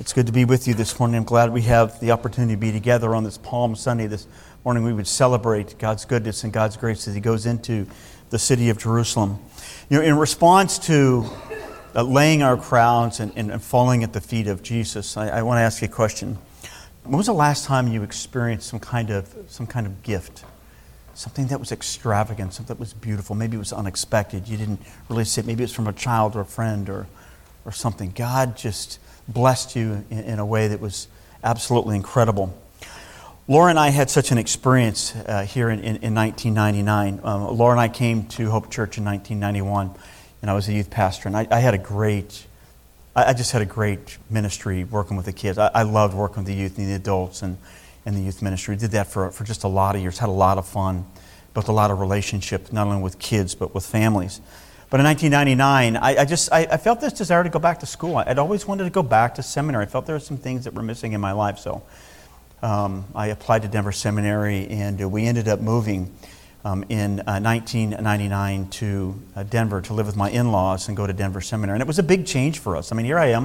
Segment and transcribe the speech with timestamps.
[0.00, 1.18] It's good to be with you this morning.
[1.18, 4.06] I'm glad we have the opportunity to be together on this Palm Sunday.
[4.06, 4.26] This
[4.64, 7.86] morning we would celebrate God's goodness and God's grace as He goes into
[8.30, 9.38] the city of Jerusalem.
[9.90, 11.26] You know, in response to
[11.94, 15.42] uh, laying our crowns and, and, and, falling at the feet of Jesus, I, I
[15.42, 16.38] want to ask you a question.
[17.04, 20.44] When was the last time you experienced some kind of some kind of gift?
[21.12, 23.36] Something that was extravagant, something that was beautiful.
[23.36, 24.48] Maybe it was unexpected.
[24.48, 24.80] You didn't
[25.10, 25.46] really see it.
[25.46, 27.06] Maybe it's from a child or a friend or,
[27.66, 28.12] or something.
[28.12, 28.98] God just
[29.28, 31.08] blessed you in, a way that was
[31.42, 32.56] absolutely incredible.
[33.48, 37.20] Laura and I had such an experience uh, here in, in, in 1999.
[37.24, 39.90] Um, Laura and I came to Hope Church in 1991,
[40.42, 42.46] and I was a youth pastor, and I, I had a great,
[43.16, 45.58] I, I, just had a great ministry working with the kids.
[45.58, 47.58] I, I, loved working with the youth and the adults and,
[48.06, 48.76] and the youth ministry.
[48.76, 51.06] Did that for, for just a lot of years, had a lot of fun,
[51.52, 54.40] built a lot of relationships, not only with kids, but with families.
[54.90, 57.86] But in 1999, I, I just I, I, felt this desire to go back to
[57.86, 58.16] school.
[58.16, 59.84] I'd always wanted to go back to seminary.
[59.84, 61.60] I felt there were some things that were missing in my life.
[61.60, 61.84] So
[62.60, 66.12] um, I applied to Denver Seminary, and uh, we ended up moving
[66.64, 71.12] um, in uh, 1999 to uh, Denver to live with my in-laws and go to
[71.12, 71.76] Denver Seminary.
[71.76, 72.90] And it was a big change for us.
[72.90, 73.44] I mean, here I am.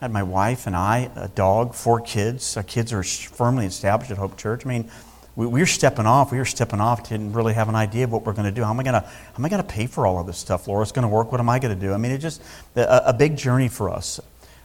[0.00, 2.56] I had my wife and I, a dog, four kids.
[2.56, 4.66] Our kids are firmly established at Hope Church.
[4.66, 4.90] I mean,
[5.36, 6.32] we, we were stepping off.
[6.32, 7.08] We were stepping off.
[7.08, 8.64] Didn't really have an idea of what we're going to do.
[8.64, 10.38] How am I going to how am I going to pay for all of this
[10.38, 10.66] stuff?
[10.66, 11.30] Laura's going to work.
[11.30, 11.92] What am I going to do?
[11.92, 12.42] I mean, it's just
[12.74, 14.18] a, a big journey for us,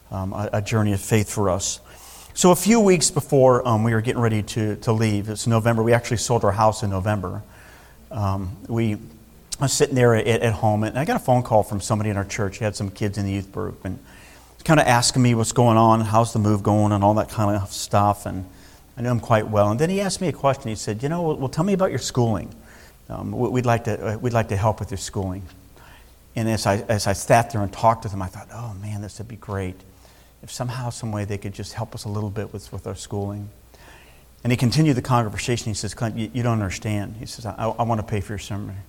[0.10, 1.82] um, a, a, journey of faith for us.
[2.34, 5.84] So a few weeks before um, we were getting ready to, to leave, it's November.
[5.84, 7.44] We actually sold our house in November.
[8.10, 8.98] Um, we
[9.62, 12.10] I was sitting there at, at, home, and I got a phone call from somebody
[12.10, 12.58] in our church.
[12.58, 14.00] He had some kids in the youth group, and
[14.64, 17.56] kind of asking me what's going on, how's the move going, and all that kind
[17.56, 18.26] of stuff.
[18.26, 18.46] And
[18.98, 19.72] I knew him quite well.
[19.72, 20.70] And then he asked me a question.
[20.70, 22.54] He said, You know, well, tell me about your schooling.
[23.10, 25.44] Um, we'd, like to, uh, we'd like to help with your schooling.
[26.36, 29.02] And as I, as I sat there and talked with him, I thought, Oh, man,
[29.02, 29.76] this would be great.
[30.44, 32.96] If somehow, some way, they could just help us a little bit with, with our
[32.96, 33.50] schooling.
[34.44, 35.68] And he continued the conversation.
[35.68, 37.16] He says, Clint, you, you don't understand.
[37.20, 38.80] He says, I, I want to pay for your seminary.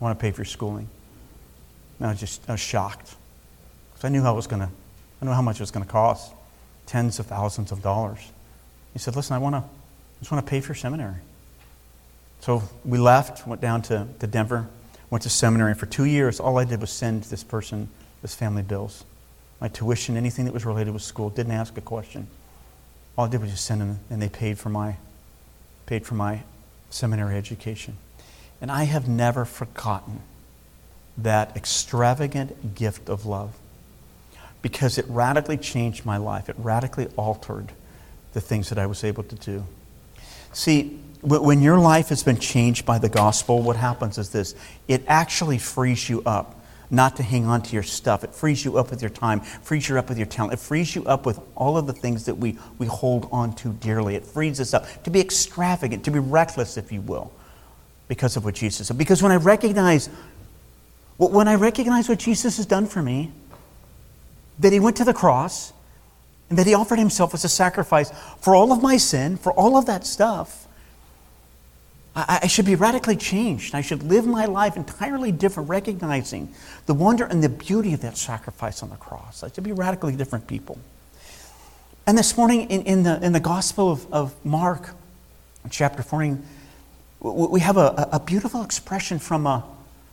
[0.00, 0.88] I want to pay for your schooling.
[1.98, 3.14] And I was just I was shocked.
[3.92, 4.68] Because I knew how it was going to,
[5.20, 6.32] I knew how much it was going to cost.
[6.86, 8.20] Tens of thousands of dollars.
[8.92, 9.64] He said, Listen, I want to
[10.20, 11.16] I just want to pay for seminary.
[12.40, 14.68] So we left, went down to, to Denver,
[15.08, 15.70] went to seminary.
[15.70, 17.88] And for two years, all I did was send this person
[18.20, 19.04] this family bills.
[19.62, 22.26] My tuition, anything that was related with school, didn't ask a question.
[23.16, 24.96] All I did was just send them, and they paid for my,
[25.86, 26.42] paid for my
[26.90, 27.96] seminary education.
[28.60, 30.20] And I have never forgotten
[31.16, 33.54] that extravagant gift of love
[34.60, 36.50] because it radically changed my life.
[36.50, 37.72] It radically altered
[38.32, 39.64] the things that I was able to do.
[40.52, 44.54] See, when your life has been changed by the gospel, what happens is this
[44.88, 46.56] it actually frees you up
[46.90, 48.24] not to hang on to your stuff.
[48.24, 50.54] It frees you up with your time, frees you up with your talent.
[50.54, 53.72] It frees you up with all of the things that we, we hold on to
[53.74, 54.16] dearly.
[54.16, 57.32] It frees us up to be extravagant, to be reckless, if you will,
[58.08, 58.98] because of what Jesus did.
[58.98, 60.08] Because when I recognize,
[61.16, 63.30] when I recognize what Jesus has done for me,
[64.58, 65.72] that he went to the cross,
[66.50, 69.76] and that he offered himself as a sacrifice for all of my sin, for all
[69.76, 70.66] of that stuff,
[72.14, 73.72] I, I, should be radically changed.
[73.74, 76.52] I should live my life entirely different, recognizing
[76.86, 79.44] the wonder and the beauty of that sacrifice on the cross.
[79.44, 80.76] I should be radically different people.
[82.04, 84.90] And this morning in, in, the, in the Gospel of, of Mark,
[85.70, 86.42] chapter 14,
[87.20, 89.62] we have a, a beautiful expression from a,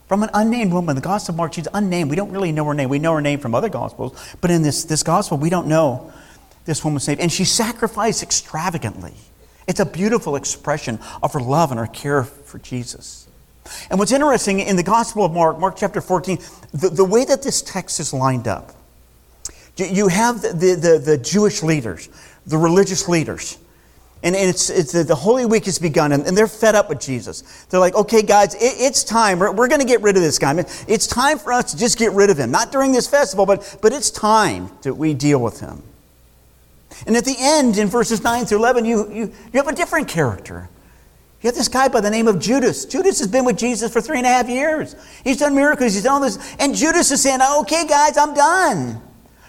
[0.08, 0.96] from an unnamed woman.
[0.96, 2.12] The Gospel of Mark, she's unnamed.
[2.12, 2.90] We don't really know her name.
[2.90, 6.14] We know her name from other Gospels, but in this, this Gospel, we don't know
[6.68, 7.20] this woman saved.
[7.20, 9.16] And she sacrificed extravagantly.
[9.68, 13.28] It's a beautiful expression of her love and her care for Jesus.
[13.90, 16.38] And what's interesting in the Gospel of Mark, Mark chapter 14,
[16.74, 18.72] the, the way that this text is lined up,
[19.78, 22.10] you have the, the, the Jewish leaders,
[22.46, 23.58] the religious leaders.
[24.24, 27.00] And it's, it's the, the Holy Week has begun, and, and, they're fed up with
[27.00, 27.66] Jesus.
[27.66, 29.38] They're like, okay, guys, it, it's time.
[29.38, 30.58] We're, we're going to get rid of this guy.
[30.88, 32.50] It's time for us to just get rid of him.
[32.50, 35.84] Not during this festival, but, but it's time that we deal with him.
[37.06, 40.08] And at the end, in verses 9 through 11, you, you, you have a different
[40.08, 40.70] character.
[41.42, 42.86] You have this guy by the name of Judas.
[42.86, 44.96] Judas has been with Jesus for three and a half years.
[45.24, 46.56] He's done miracles, he's done all this.
[46.60, 49.02] And Judas is saying, okay, guys, I'm done.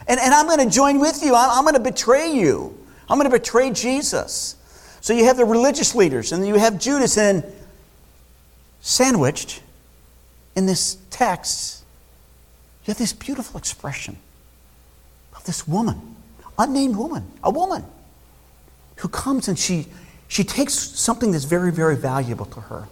[0.06, 1.34] And, and I'm going to join with you.
[1.34, 2.78] I'm, I'm going to betray you.
[3.08, 4.56] I'm going to betray Jesus.
[5.00, 7.44] So you have the religious leaders, and you have Judas, and
[8.80, 9.62] sandwiched
[10.54, 11.84] in this text,
[12.84, 14.18] you have this beautiful expression
[15.36, 16.16] of this woman
[16.58, 17.84] unnamed woman, a woman,
[18.96, 19.86] who comes and she,
[20.26, 22.88] she takes something that's very, very valuable to her.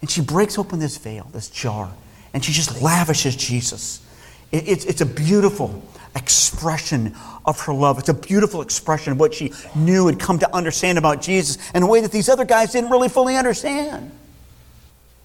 [0.00, 1.90] And she breaks open this veil, this jar,
[2.34, 4.04] and she just lavishes Jesus.
[4.52, 5.82] It, it's, it's a beautiful
[6.14, 7.14] expression
[7.44, 7.98] of her love.
[7.98, 11.82] It's a beautiful expression of what she knew and come to understand about Jesus in
[11.82, 14.10] a way that these other guys didn't really fully understand.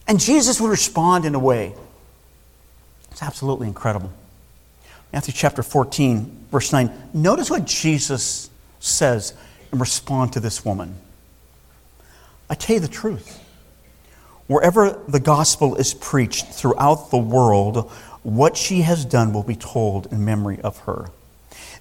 [0.07, 1.73] And Jesus would respond in a way.
[3.11, 4.11] It's absolutely incredible.
[5.11, 7.09] Matthew chapter 14, verse 9.
[7.13, 9.33] Notice what Jesus says
[9.71, 10.95] in response to this woman.
[12.49, 13.43] I tell you the truth.
[14.47, 17.91] Wherever the gospel is preached throughout the world,
[18.23, 21.09] what she has done will be told in memory of her.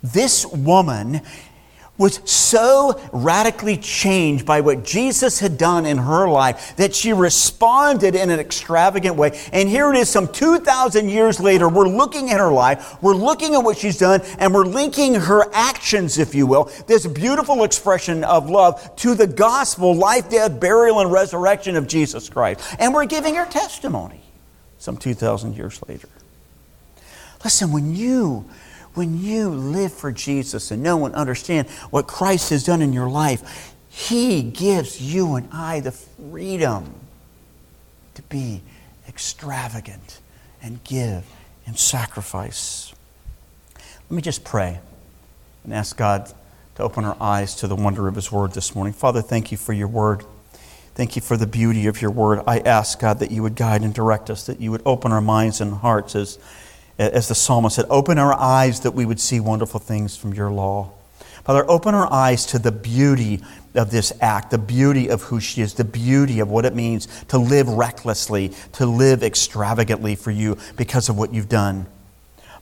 [0.02, 1.22] This woman
[1.98, 8.14] was so radically changed by what Jesus had done in her life that she responded
[8.14, 9.38] in an extravagant way.
[9.52, 13.54] And here it is, some 2,000 years later, we're looking at her life, we're looking
[13.54, 18.22] at what she's done, and we're linking her actions, if you will, this beautiful expression
[18.22, 22.60] of love to the gospel, life, death, burial, and resurrection of Jesus Christ.
[22.78, 24.20] And we're giving her testimony
[24.78, 26.08] some 2,000 years later.
[27.42, 28.48] Listen, when you
[28.94, 33.08] when you live for Jesus and know and understand what Christ has done in your
[33.08, 36.94] life, He gives you and I the freedom
[38.14, 38.62] to be
[39.08, 40.20] extravagant
[40.62, 41.24] and give
[41.66, 42.92] and sacrifice.
[44.08, 44.80] Let me just pray
[45.64, 46.32] and ask God
[46.76, 48.92] to open our eyes to the wonder of His Word this morning.
[48.92, 50.24] Father, thank you for your Word.
[50.94, 52.42] Thank you for the beauty of your Word.
[52.46, 55.20] I ask, God, that you would guide and direct us, that you would open our
[55.20, 56.38] minds and hearts as
[56.98, 60.50] as the psalmist said, open our eyes that we would see wonderful things from your
[60.50, 60.90] law.
[61.44, 63.40] Father, open our eyes to the beauty
[63.74, 67.06] of this act, the beauty of who she is, the beauty of what it means
[67.28, 71.86] to live recklessly, to live extravagantly for you because of what you've done.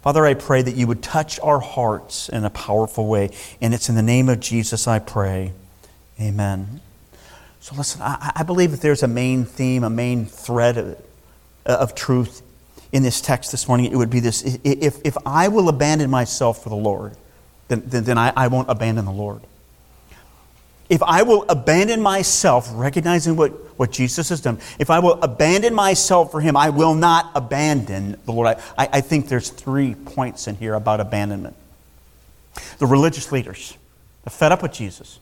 [0.02, 3.30] Father, I pray that you would touch our hearts in a powerful way.
[3.60, 5.52] And it's in the name of Jesus I pray.
[6.20, 6.80] Amen.
[7.58, 11.02] So listen, I, I believe that there's a main theme, a main thread of,
[11.64, 12.42] of truth
[12.96, 16.62] in this text this morning, it would be this if, if I will abandon myself
[16.62, 17.14] for the Lord,
[17.69, 19.43] then, then, then I, I won't abandon the Lord.
[20.88, 25.75] If I will abandon myself, recognizing what, what Jesus has done, if I will abandon
[25.75, 28.56] myself for Him, I will not abandon the Lord.
[28.78, 31.54] I, I think there's three points in here about abandonment.
[32.78, 33.76] The religious leaders,
[34.25, 35.20] they're fed up with Jesus,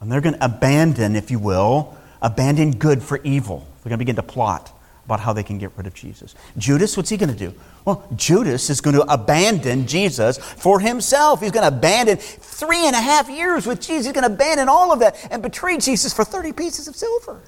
[0.00, 3.66] and they're going to abandon, if you will, abandon good for evil.
[3.82, 4.70] They're going to begin to plot
[5.10, 6.36] about how they can get rid of Jesus.
[6.56, 7.52] Judas, what's he going to do?
[7.84, 11.40] Well, Judas is going to abandon Jesus for himself.
[11.40, 14.06] He's going to abandon three and a half years with Jesus.
[14.06, 17.42] He's going to abandon all of that and betray Jesus for 30 pieces of silver.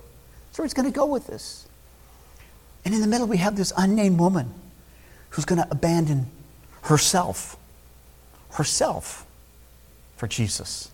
[0.51, 1.69] So he's going to go with this.
[2.85, 4.53] And in the middle, we have this unnamed woman
[5.31, 6.27] who's going to abandon
[6.83, 7.57] herself,
[8.51, 9.25] herself
[10.17, 10.91] for Jesus.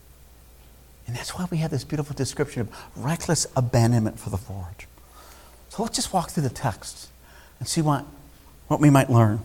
[1.06, 4.84] And that's why we have this beautiful description of reckless abandonment for the Lord.
[5.68, 7.08] So let's just walk through the text
[7.58, 8.04] and see what,
[8.68, 9.40] what we might learn.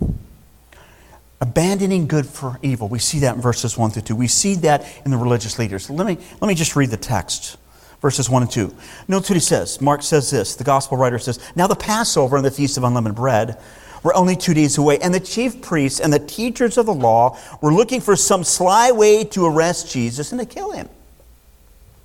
[1.42, 2.88] Abandoning good for evil.
[2.88, 4.16] We see that in verses 1 through 2.
[4.16, 5.90] We see that in the religious leaders.
[5.90, 7.58] Let me, let me just read the text,
[8.02, 8.74] verses 1 and 2.
[9.10, 9.82] Notice what he says.
[9.82, 10.56] Mark says this.
[10.56, 13.60] The gospel writer says, Now the Passover and the Feast of Unleavened Bread
[14.04, 17.38] were only two days away, and the chief priests and the teachers of the law
[17.62, 20.90] were looking for some sly way to arrest Jesus and to kill him.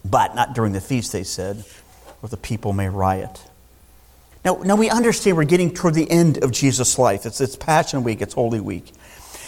[0.05, 1.65] But not during the feast, they said,
[2.23, 3.43] or the people may riot.
[4.49, 7.27] Now, now we understand we're getting toward the end of Jesus' life.
[7.27, 8.93] It's, it's Passion Week, it's Holy Week.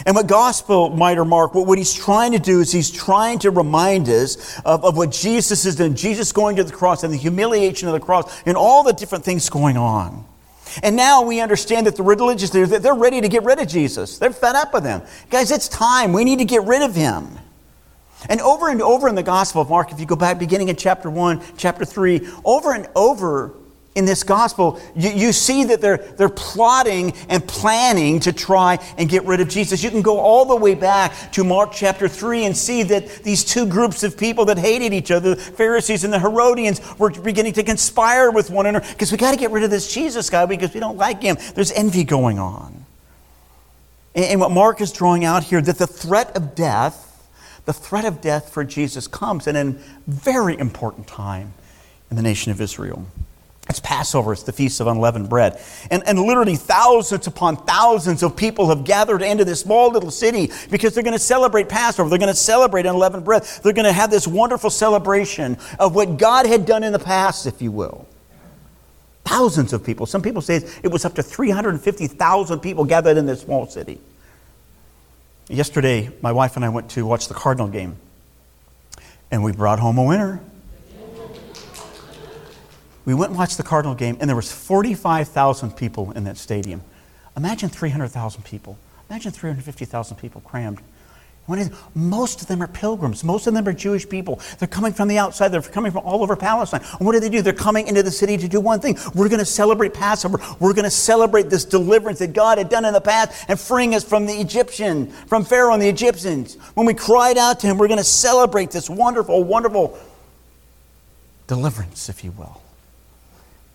[0.05, 3.49] And what Gospel Writer Mark, what, what he's trying to do is he's trying to
[3.49, 5.95] remind us of, of what Jesus has done.
[5.95, 9.25] Jesus going to the cross and the humiliation of the cross and all the different
[9.25, 10.23] things going on.
[10.83, 14.19] And now we understand that the religious leaders, they're ready to get rid of Jesus.
[14.19, 15.01] They're fed up with him.
[15.31, 16.13] Guys, it's time.
[16.13, 17.39] We need to get rid of him.
[18.29, 20.75] And over and over in the Gospel of Mark, if you go back beginning in
[20.75, 23.55] chapter 1, chapter 3, over and over
[23.93, 29.09] in this gospel, you, you, see that they're, they're plotting and planning to try and
[29.09, 29.83] get rid of Jesus.
[29.83, 33.43] You can go all the way back to Mark chapter 3 and see that these
[33.43, 37.51] two groups of people that hated each other, the Pharisees and the Herodians, were beginning
[37.53, 40.45] to conspire with one another because we got to get rid of this Jesus guy
[40.45, 41.35] because we don't like him.
[41.53, 42.85] There's envy going on.
[44.15, 47.29] And, and what Mark is drawing out here that the threat of death,
[47.65, 49.75] the threat of death for Jesus comes at a
[50.07, 51.53] very important time
[52.09, 53.05] in the nation of Israel.
[53.69, 55.61] It's Passover, it's the Feast of Unleavened Bread.
[55.91, 60.51] And, and literally thousands upon thousands of people have gathered into this small little city
[60.71, 62.09] because they're going to celebrate Passover.
[62.09, 63.43] They're going to celebrate unleavened bread.
[63.63, 67.45] They're going to have this wonderful celebration of what God had done in the past,
[67.45, 68.07] if you will.
[69.25, 70.07] Thousands of people.
[70.07, 73.99] Some people say it was up to 350,000 people gathered in this small city.
[75.47, 77.97] Yesterday, my wife and I went to watch the Cardinal game,
[79.29, 80.41] and we brought home a winner
[83.05, 86.81] we went and watched the Cardinal game, and there was 45,000 people in that stadium.
[87.35, 88.77] Imagine 300,000 people.
[89.09, 90.81] Imagine 350,000 people crammed
[91.93, 93.23] Most of them are pilgrims.
[93.23, 94.39] Most of them are Jewish people.
[94.59, 95.49] They're coming from the outside.
[95.49, 96.81] They're coming from all over Palestine.
[96.97, 97.41] And what do they do?
[97.41, 98.97] They're coming into the city to do one thing.
[99.13, 100.39] We're going to celebrate Passover.
[100.59, 103.95] We're going to celebrate this deliverance that God had done in the past and freeing
[103.95, 106.55] us from the Egyptian, from Pharaoh and the Egyptians.
[106.75, 109.97] When we cried out to him, we're going to celebrate this wonderful, wonderful
[111.47, 112.61] deliverance, if you will.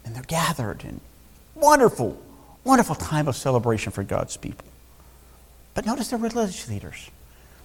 [0.06, 1.00] And they're gathered in
[1.54, 2.18] wonderful,
[2.64, 4.64] wonderful time of celebration for God's people.
[5.75, 7.10] But notice the religious leaders.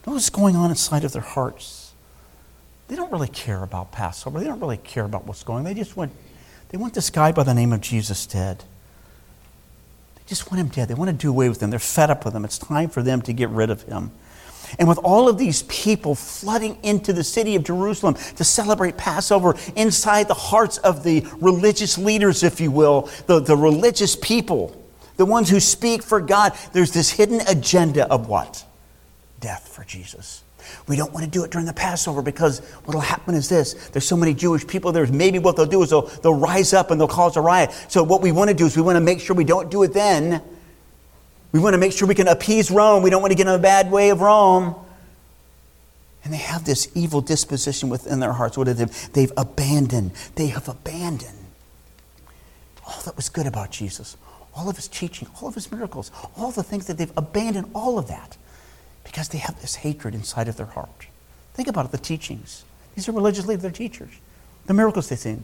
[0.05, 1.93] Know what's going on inside of their hearts.
[2.87, 4.39] They don't really care about Passover.
[4.39, 5.63] They don't really care about what's going on.
[5.63, 6.11] They just want,
[6.69, 8.65] they want this guy by the name of Jesus dead.
[10.15, 10.89] They just want him dead.
[10.89, 11.69] They want to do away with him.
[11.69, 12.43] They're fed up with him.
[12.43, 14.11] It's time for them to get rid of him.
[14.79, 19.55] And with all of these people flooding into the city of Jerusalem to celebrate Passover
[19.75, 24.75] inside the hearts of the religious leaders, if you will, the, the religious people,
[25.17, 28.65] the ones who speak for God, there's this hidden agenda of what?
[29.41, 30.43] death for Jesus.
[30.87, 33.73] We don't want to do it during the Passover because what will happen is this.
[33.89, 35.05] There's so many Jewish people there.
[35.07, 37.71] Maybe what they'll do is they'll, they'll rise up and they'll cause a riot.
[37.89, 39.83] So what we want to do is we want to make sure we don't do
[39.83, 40.41] it then.
[41.51, 43.03] We want to make sure we can appease Rome.
[43.03, 44.75] We don't want to get in a bad way of Rome.
[46.23, 48.57] And they have this evil disposition within their hearts.
[48.57, 48.85] What they?
[49.13, 50.11] They've abandoned.
[50.35, 51.37] They have abandoned
[52.85, 54.17] all that was good about Jesus,
[54.53, 57.97] all of his teaching, all of his miracles, all the things that they've abandoned, all
[57.97, 58.37] of that
[59.03, 61.07] because they have this hatred inside of their heart.
[61.53, 62.63] Think about it the teachings.
[62.95, 64.11] These are religious leaders, they're teachers.
[64.67, 65.43] The miracles they've seen,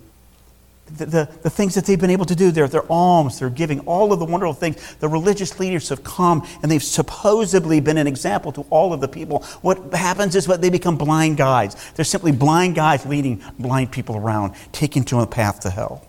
[0.96, 3.82] the, the, the, things that they've been able to do, their, their alms, their giving,
[3.82, 4.96] all of the wonderful things.
[4.96, 9.08] The religious leaders have come and they've supposedly been an example to all of the
[9.08, 9.44] people.
[9.62, 11.76] What happens is what they become blind guides.
[11.94, 16.06] They're simply blind guides leading blind people around, taking to a path to hell.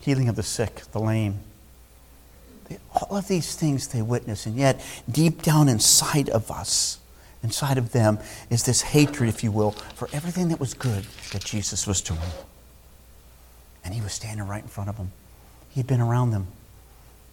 [0.00, 1.40] Healing of the sick, the lame,
[2.92, 6.98] all of these things they witness, and yet deep down inside of us,
[7.42, 8.18] inside of them,
[8.50, 12.20] is this hatred, if you will, for everything that was good that Jesus was doing.
[13.84, 15.12] And he was standing right in front of them.
[15.70, 16.48] He'd been around them.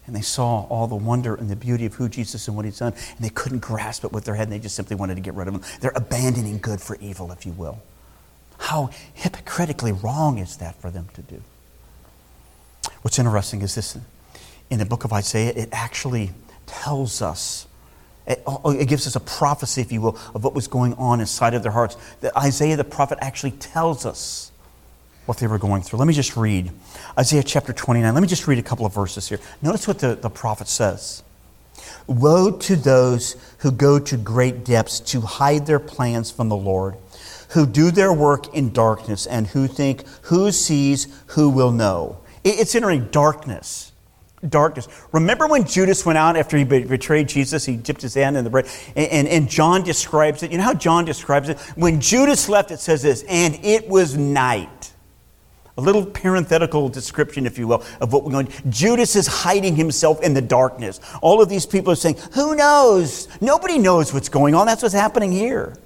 [0.06, 2.78] And they saw all the wonder and the beauty of who Jesus and what he's
[2.78, 5.20] done, and they couldn't grasp it with their head, and they just simply wanted to
[5.20, 5.62] get rid of him.
[5.80, 7.80] They're abandoning good for evil, if you will.
[8.58, 11.42] How hypocritically wrong is that for them to do?
[13.02, 13.96] What's interesting is this
[14.70, 16.30] in the book of Isaiah, it actually
[16.66, 17.66] tells us,
[18.26, 21.20] it, oh, it, gives us a prophecy, if you will, of what was going on
[21.20, 21.96] inside of their hearts.
[22.20, 24.51] That Isaiah the prophet actually tells us
[25.26, 25.98] what they were going through.
[25.98, 26.70] Let me just read
[27.18, 28.12] Isaiah chapter 29.
[28.12, 29.38] Let me just read a couple of verses here.
[29.60, 31.22] Notice what the, the prophet says.
[32.06, 36.96] Woe to those who go to great depths to hide their plans from the Lord,
[37.50, 42.18] who do their work in darkness, and who think, who sees, who will know.
[42.44, 43.92] It's entering darkness
[44.48, 44.88] darkness.
[45.12, 47.64] Remember when Judas went out after he betrayed Jesus?
[47.64, 48.66] He dipped his hand in the bread.
[48.96, 50.50] And, and, and, John describes it.
[50.50, 51.60] You know how John describes it?
[51.76, 54.91] When Judas left, it says this, and it was night.
[55.78, 58.52] A little parenthetical description, if you will, of what we're going.
[58.68, 61.00] Judas is hiding himself in the darkness.
[61.22, 63.28] All of these people are saying, Who knows?
[63.40, 64.66] Nobody knows what's going on.
[64.66, 65.76] That's what's happening here.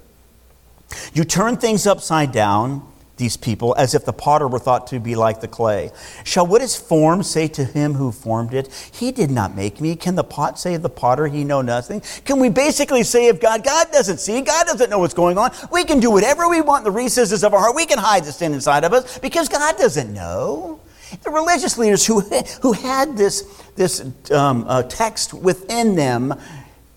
[1.13, 2.85] You turn things upside down
[3.17, 5.91] these people as if the potter were thought to be like the clay.
[6.23, 9.95] Shall what is formed say to him who formed it, He did not make me?
[9.95, 12.01] Can the pot say of the potter, He know nothing?
[12.25, 15.51] Can we basically say of God, God doesn't see, God doesn't know what's going on?
[15.71, 17.75] We can do whatever we want in the recesses of our heart.
[17.75, 20.79] We can hide the sin inside of us because God doesn't know.
[21.23, 22.19] The religious leaders who,
[22.61, 23.43] who had this,
[23.75, 26.33] this um, uh, text within them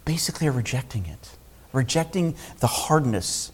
[0.05, 1.31] basically are rejecting it,
[1.73, 3.53] rejecting the hardness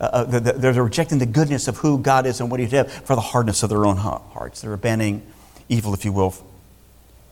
[0.00, 3.14] uh, uh they're rejecting the goodness of who God is and what He did for
[3.14, 4.60] the hardness of their own hearts.
[4.60, 5.22] They're abandoning
[5.68, 6.34] evil, if you will,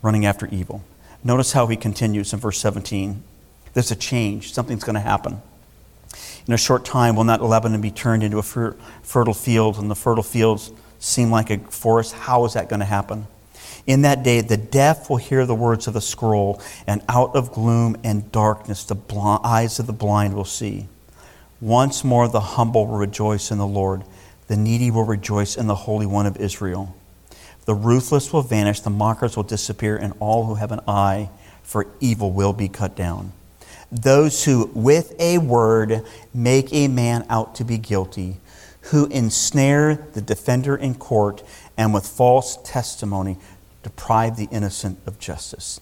[0.02, 0.82] running after evil.
[1.22, 3.22] Notice how he continues in verse 17.
[3.72, 5.40] There's a change, something's going to happen.
[6.46, 9.90] In a short time, will not Lebanon be turned into a fer- fertile field, and
[9.90, 12.12] the fertile fields seem like a forest?
[12.12, 13.26] How is that going to happen?
[13.86, 17.52] In that day, the deaf will hear the words of the scroll, and out of
[17.52, 20.86] gloom and darkness, the bl- eyes of the blind will see.
[21.64, 24.04] Once more the humble will rejoice in the Lord,
[24.48, 26.94] the needy will rejoice in the Holy One of Israel.
[27.64, 31.30] The ruthless will vanish, the mockers will disappear, and all who have an eye
[31.62, 33.32] for evil will be cut down.
[33.90, 36.04] Those who, with a word,
[36.34, 38.36] make a man out to be guilty,
[38.90, 41.42] who ensnare the defender in court,
[41.78, 43.38] and with false testimony
[43.82, 45.80] deprive the innocent of justice.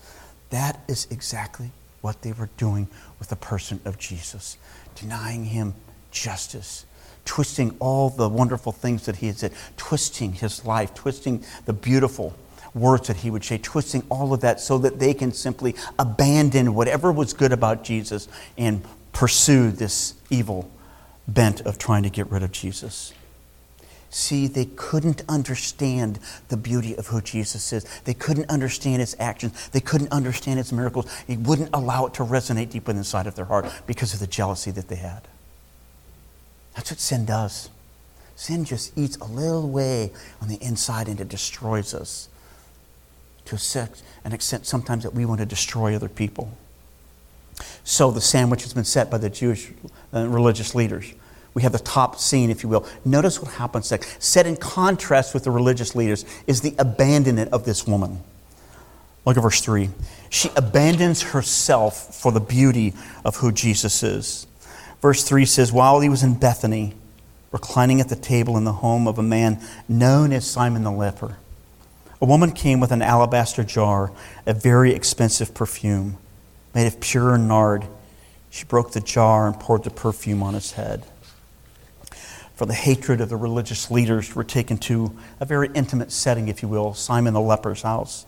[0.50, 1.72] That is exactly
[2.02, 2.86] what they were doing
[3.18, 4.58] with the person of Jesus
[4.94, 5.75] denying him
[6.11, 6.84] justice,
[7.25, 12.34] twisting all the wonderful things that he had said, twisting his life, twisting the beautiful.
[12.75, 16.75] words that he would say, twisting all of that so that they can simply abandon
[16.75, 18.82] whatever was good about Jesus and
[19.12, 20.70] pursue this evil
[21.28, 23.12] bent of trying to get rid of Jesus.
[24.14, 27.87] See, they couldn't understand the beauty of who Jesus is.
[28.04, 29.71] They couldn't understand his actions.
[29.71, 31.11] They couldn't understand his miracles.
[31.26, 34.71] He wouldn't allow it to resonate deep inside of their heart because of the jealousy
[34.73, 35.26] that they had.
[36.75, 37.71] That's what sin does.
[38.37, 42.28] Sin just eats a little way on the inside and it destroys us
[43.47, 43.88] to
[44.25, 46.54] an extent sometimes that we want to destroy other people.
[47.83, 49.71] So the sandwich has been set by the Jewish
[50.12, 51.14] uh, religious leaders
[51.54, 52.87] we have the top scene, if you will.
[53.04, 54.23] Notice what happens next.
[54.23, 58.21] Set in contrast with the religious leaders is the abandonment of this woman.
[59.26, 59.90] Look at verse 3.
[60.30, 62.94] She abandons herself for the beauty
[63.25, 64.47] of who Jesus is.
[65.02, 66.94] Verse 3 says, While he was in Bethany,
[67.50, 71.37] reclining at the table in the home of a man known as Simon the leper,
[72.21, 74.11] a woman came with an alabaster jar,
[74.47, 76.16] a very expensive perfume
[76.75, 77.85] made of pure nard.
[78.49, 81.04] She broke the jar and poured the perfume on his head
[82.62, 86.62] for the hatred of the religious leaders, were taken to a very intimate setting, if
[86.62, 88.25] you will, Simon the leper's house.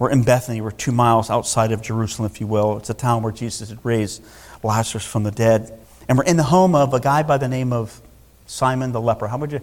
[0.00, 2.78] We're in Bethany, we're two miles outside of Jerusalem, if you will.
[2.78, 4.20] It's a town where Jesus had raised
[4.64, 5.78] Lazarus from the dead.
[6.08, 8.02] And we're in the home of a guy by the name of
[8.46, 9.28] Simon the leper.
[9.28, 9.60] How would you,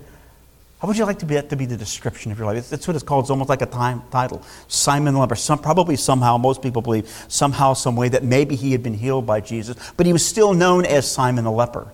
[0.79, 2.70] how would you like to be, to be the description of your life?
[2.70, 3.25] That's what it's called.
[3.25, 4.41] It's almost like a time, title.
[4.70, 5.36] Simon the leper.
[5.36, 9.25] Some, probably somehow, most people believe, somehow, some way that maybe he had been healed
[9.25, 11.91] by Jesus, but he was still known as Simon the leper.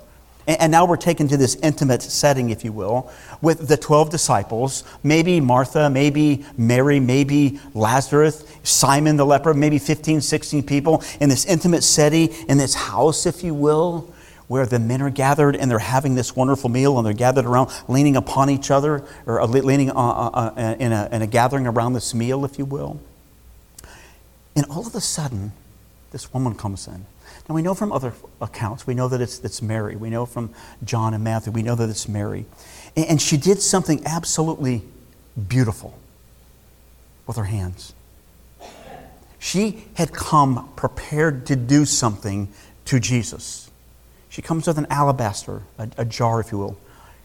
[0.48, 3.12] And now we're taken to this intimate setting, if you will,
[3.42, 10.22] with the 12 disciples, maybe Martha, maybe Mary, maybe Lazarus, Simon the leper, maybe 15,
[10.22, 14.14] 16 people in this intimate setting, in this house, if you will,
[14.48, 17.72] where the men are gathered and they're having this wonderful meal and they're gathered around,
[17.88, 21.94] leaning upon each other, or leaning uh, uh, uh, in a, in a gathering around
[21.94, 23.00] this meal, if you will.
[24.56, 25.54] And all of a sudden,
[26.12, 27.06] this woman comes in.
[27.48, 29.96] Now, we know from other accounts, we know that it's, it's Mary.
[29.96, 30.52] We know from
[30.84, 32.46] John and Matthew, we know that it's Mary.
[32.96, 34.82] And, and she did something absolutely
[35.48, 35.98] beautiful
[37.28, 37.94] with her hands.
[39.38, 42.48] She had come prepared to do something
[42.86, 43.70] to Jesus.
[44.28, 46.78] She comes with an alabaster, a, a jar, if you will.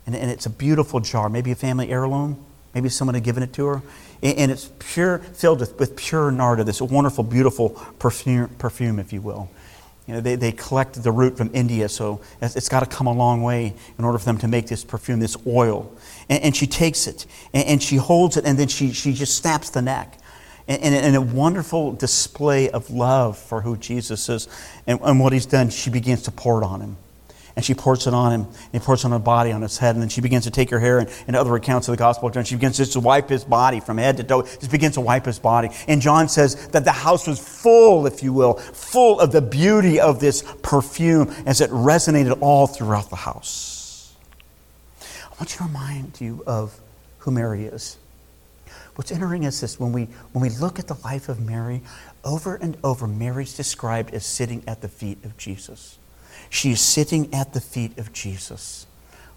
[0.06, 2.44] And, and, it's a beautiful jar, maybe a family heirloom.
[2.74, 3.82] Maybe someone had given it to her.
[4.22, 9.22] And, it's pure, filled with, with pure nard, this wonderful, beautiful perfume, perfume, if you
[9.22, 9.50] will.
[10.10, 13.12] You know, they, they collect the root from India, so it's, got to come a
[13.12, 15.96] long way in order for them to make this perfume, this oil.
[16.28, 19.36] And, and she takes it and, and, she holds it, and then she, she just
[19.36, 20.18] snaps the neck.
[20.66, 24.48] And, and, a wonderful display of love for who Jesus is
[24.84, 26.96] and, and what he's done, she begins to pour it on him
[27.56, 29.78] and she pours it on him, and he pours it on her body, on his
[29.78, 32.28] head, and then she begins to take her hair, and other accounts of the Gospel
[32.28, 35.00] of John, she begins to wipe his body from head to toe, just begins to
[35.00, 35.68] wipe his body.
[35.88, 40.00] And John says that the house was full, if you will, full of the beauty
[40.00, 44.14] of this perfume as it resonated all throughout the house.
[45.00, 46.78] I want you to remind you of
[47.18, 47.96] who Mary is.
[48.96, 51.80] What's interesting is this when we, when we look at the life of Mary,
[52.24, 55.96] over and over, Mary's described as sitting at the feet of Jesus.
[56.50, 58.86] She is sitting at the feet of Jesus,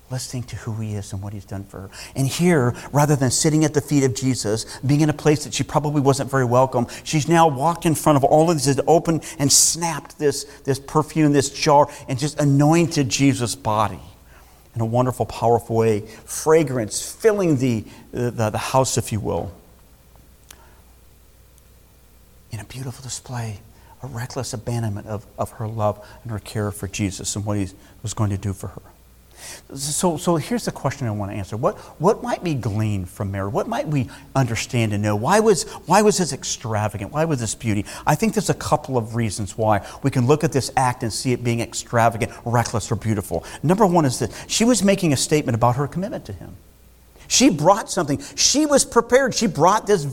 [0.10, 1.90] listening to who he is and what he's done for her.
[2.16, 5.54] And here, rather than sitting at the feet of Jesus, being in a place that
[5.54, 9.24] she probably wasn't very welcome, she's now walked in front of all of this, opened
[9.38, 14.00] and snapped this, this perfume, this jar, and just anointed Jesus' body
[14.74, 16.02] in a wonderful, powerful way.
[16.26, 19.54] Fragrance filling the, the, the house, if you will.
[22.52, 23.60] In a beautiful display
[24.04, 27.70] a reckless abandonment of, of her love and her care for Jesus and what he
[28.02, 28.82] was going to do for her.
[29.76, 31.58] So, so here's the question I want to answer.
[31.58, 33.50] What, what might we glean from Mary?
[33.50, 35.16] What might we understand and know?
[35.16, 37.12] Why was, why was this extravagant?
[37.12, 37.86] Why was this beauty?
[38.06, 41.12] I think there's a couple of reasons why we can look at this act and
[41.12, 43.44] see it being extravagant, reckless, or beautiful.
[43.64, 46.56] Number one is that she was making a statement about her commitment to him.
[47.28, 48.22] She brought something.
[48.36, 49.34] She was prepared.
[49.34, 50.06] She brought this,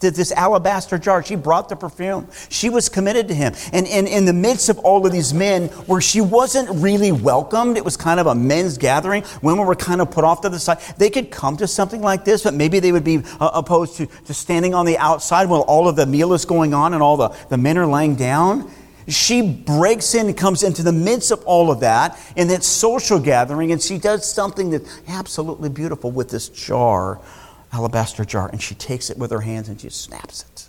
[0.00, 1.22] this alabaster jar.
[1.22, 2.28] She brought the perfume.
[2.48, 3.54] She was committed to him.
[3.72, 7.84] And, in the midst of all of these men, where she wasn't really welcomed, it
[7.84, 9.24] was kind of a men's gathering.
[9.42, 10.78] Women were kind of put off to the side.
[10.96, 14.06] They could come to something like this, but maybe they would be uh, opposed to,
[14.06, 17.16] to standing on the outside while all of the meal is going on and all
[17.16, 18.70] the, the men are laying down
[19.08, 23.18] she breaks in and comes into the midst of all of that in that social
[23.18, 27.20] gathering, and she does something that's absolutely beautiful with this jar,
[27.72, 30.68] alabaster jar, and she takes it with her hands and she snaps it.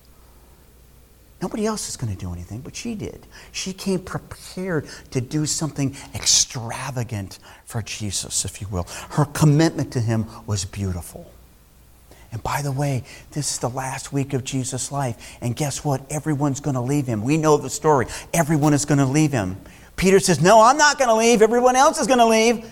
[1.41, 3.25] Nobody else is going to do anything, but she did.
[3.53, 8.85] She came prepared to do something extravagant for Jesus, if you will.
[9.11, 11.31] Her commitment to him was beautiful.
[12.31, 15.37] And by the way, this is the last week of Jesus' life.
[15.41, 16.01] And guess what?
[16.11, 17.23] Everyone's going to leave him.
[17.23, 18.05] We know the story.
[18.33, 19.57] Everyone is going to leave him.
[19.95, 21.41] Peter says, No, I'm not going to leave.
[21.41, 22.71] Everyone else is going to leave.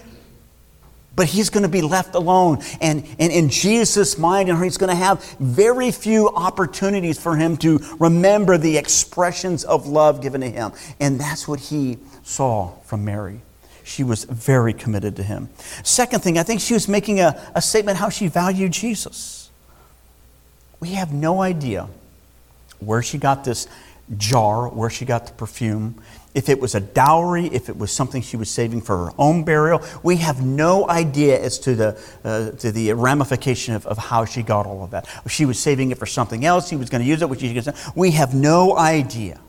[1.15, 2.59] But he's going to be left alone.
[2.79, 7.79] And, and in Jesus' mind, he's going to have very few opportunities for him to
[7.99, 10.73] remember the expressions of love given to him.
[10.99, 13.41] And that's what he saw from Mary.
[13.83, 15.49] She was very committed to him.
[15.81, 19.36] Second thing, I think she was making a, a statement how she valued Jesus.
[20.79, 21.87] We have no idea
[22.79, 23.67] where she got this
[24.17, 26.01] jar, where she got the perfume,
[26.33, 29.43] if it was a dowry, if it was something she was saving for her own
[29.43, 29.81] burial.
[30.03, 34.43] We have no idea as to the, uh, to the ramification of, of how she
[34.43, 35.07] got all of that.
[35.27, 37.59] She was saving it for something else, she was going to use it, which she
[37.95, 39.39] we have no idea.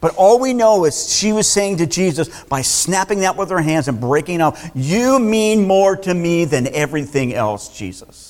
[0.00, 3.60] But all we know is she was saying to Jesus by snapping that with her
[3.60, 8.25] hands and breaking out, You mean more to me than everything else, Jesus.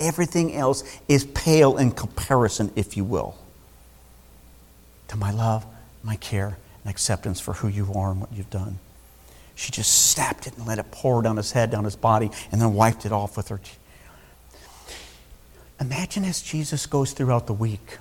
[0.00, 3.36] Everything else is pale in comparison, if you will,
[5.08, 5.64] to my love,
[6.02, 8.78] my care, and acceptance for who you are and what you've done.
[9.54, 12.60] She just snapped it and let it pour down his head, down his body, and
[12.60, 13.60] then wiped it off with her.
[15.78, 17.98] Imagine as Jesus goes throughout the week.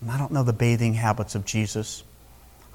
[0.00, 2.02] And I don't know the bathing habits of Jesus.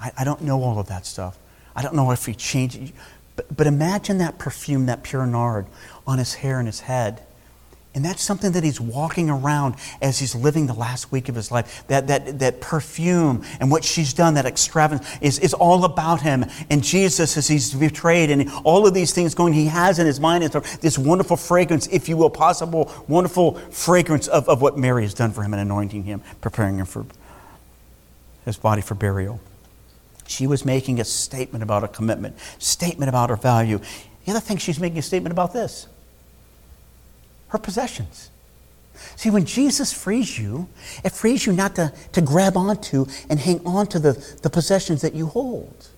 [0.00, 1.38] I, I don't know all of that stuff.
[1.76, 2.92] I don't know if he changed.
[3.36, 5.66] But, but imagine that perfume, that pure nard,
[6.06, 7.22] on his hair and his head.
[7.98, 11.50] And that's something that he's walking around as he's living the last week of his
[11.50, 11.84] life.
[11.88, 16.44] That, that, that perfume and what she's done, that extravagance, is, is all about him.
[16.70, 20.20] And Jesus, as he's betrayed, and all of these things going, he has in his
[20.20, 25.12] mind this wonderful fragrance, if you will, possible wonderful fragrance of, of what Mary has
[25.12, 27.04] done for him and anointing him, preparing him for
[28.44, 29.40] his body for burial.
[30.28, 33.80] She was making a statement about a commitment, statement about her value.
[34.24, 35.88] The other thing she's making a statement about this
[37.48, 38.30] her possessions.
[39.16, 40.68] See, when Jesus frees you,
[41.04, 45.02] it frees you not to, to grab onto and hang on to the, the possessions
[45.02, 45.88] that you hold.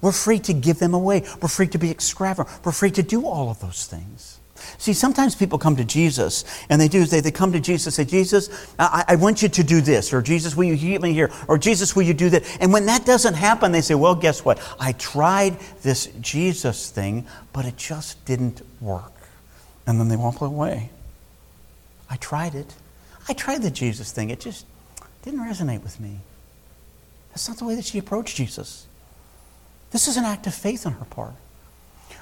[0.00, 1.24] We're free to give them away.
[1.40, 2.64] We're free to be extravagant.
[2.64, 4.40] We're free to do all of those things.
[4.78, 8.08] See, sometimes people come to Jesus and they do, they, they come to Jesus and
[8.08, 11.12] say, Jesus, I, I want you to do this, or Jesus, will you keep me
[11.12, 12.44] here, or Jesus, will you do that?
[12.60, 14.60] And when that doesn't happen, they say, Well, guess what?
[14.78, 19.11] I tried this Jesus thing, but it just didn't work
[19.86, 20.90] and then they walk away.
[22.08, 22.74] I tried it.
[23.28, 24.30] I tried the Jesus thing.
[24.30, 24.66] It just
[25.22, 26.18] didn't resonate with me.
[27.30, 28.86] That's not the way that she approached Jesus.
[29.90, 31.34] This is an act of faith on her part.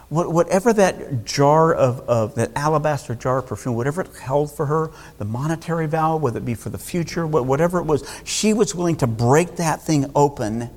[0.08, 4.90] Whatever that jar of, of that alabaster jar of perfume, whatever it held for her,
[5.18, 8.96] the monetary value, whether it be for the future, whatever it was, she was willing
[8.96, 10.68] to break that thing open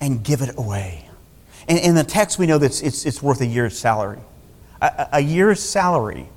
[0.00, 1.08] and give it away.
[1.68, 4.18] And in the text, we know that it's, it's worth a year's salary
[4.82, 6.28] a, a year's salary.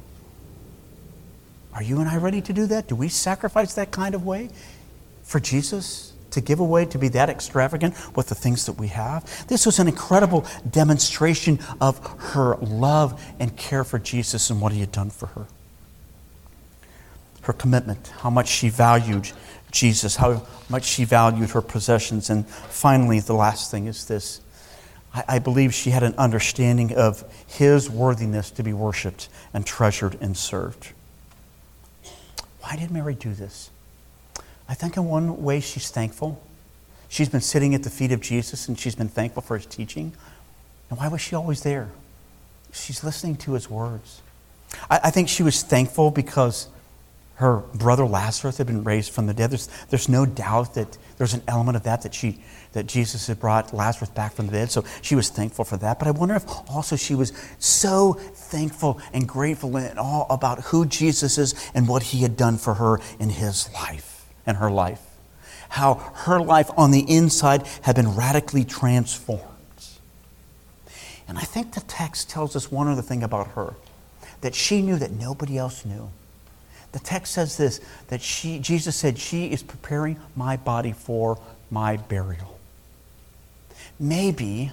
[1.73, 2.87] Are you and I ready to do that?
[2.87, 4.49] Do we sacrifice that kind of way
[5.23, 6.13] for Jesus?
[6.31, 9.47] To give away, to be that extravagant with the things that we have?
[9.47, 14.81] This was an incredible demonstration of her love and care for Jesus and what he
[14.81, 15.47] had done for her.
[17.43, 19.31] Her commitment, how much she valued
[19.71, 22.29] Jesus, how much she valued her possessions.
[22.29, 24.41] And finally, the last thing is this
[25.27, 30.35] I, believe she had an understanding of his worthiness to be worshiped and treasured and
[30.35, 30.91] served.
[32.59, 33.69] Why did Mary do this?
[34.67, 36.41] I think in one way she's thankful.
[37.07, 40.11] She's been sitting at the feet of Jesus and she's been thankful for his teaching.
[40.89, 41.89] And why was she always there?
[42.73, 44.21] She's listening to his words.
[44.89, 46.67] I, I think she was thankful because
[47.35, 49.51] her brother Lazarus had been raised from the dead.
[49.51, 52.41] There's, there's no doubt that there's an element of that that she
[52.75, 54.69] that Jesus had brought Lazarus back from the dead.
[54.69, 55.97] So she was thankful for that.
[55.97, 60.85] But I wonder if also she was so thankful and grateful and all about who
[60.85, 65.01] Jesus is and what he had done for her in his life and her life.
[65.69, 69.41] How her life on the inside had been radically transformed.
[71.29, 73.75] And I think the text tells us one other thing about her
[74.41, 76.09] that she knew that nobody else knew.
[76.95, 81.37] The text says this that she, Jesus said, She is preparing my body for
[81.69, 82.57] my burial.
[83.99, 84.71] Maybe,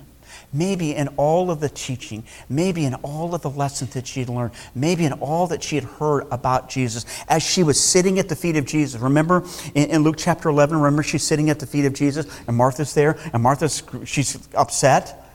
[0.52, 4.28] maybe in all of the teaching, maybe in all of the lessons that she had
[4.28, 8.28] learned, maybe in all that she had heard about Jesus, as she was sitting at
[8.28, 9.00] the feet of Jesus.
[9.00, 12.56] Remember in, in Luke chapter 11, remember she's sitting at the feet of Jesus and
[12.56, 15.28] Martha's there, and Martha's, she's upset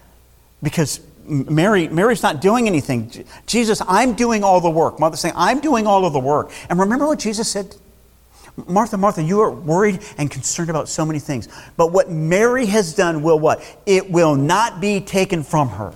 [0.64, 3.12] because Mary, Mary's not doing anything.
[3.46, 5.00] Jesus, I'm doing all the work.
[5.00, 6.52] Martha's saying, I'm doing all of the work.
[6.70, 7.76] And remember what Jesus said
[8.66, 11.48] Martha, Martha, you are worried and concerned about so many things.
[11.76, 13.62] But what Mary has done will what?
[13.86, 15.94] It will not be taken from her.